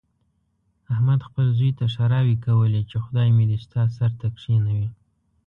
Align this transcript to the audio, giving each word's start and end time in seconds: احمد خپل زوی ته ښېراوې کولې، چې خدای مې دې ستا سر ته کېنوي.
احمد 0.93 1.19
خپل 1.27 1.45
زوی 1.57 1.71
ته 1.77 1.85
ښېراوې 1.93 2.35
کولې، 2.45 2.81
چې 2.89 2.97
خدای 3.05 3.29
مې 3.35 3.45
دې 3.49 3.57
ستا 3.65 3.83
سر 3.97 4.11
ته 4.19 4.27
کېنوي. 4.39 4.87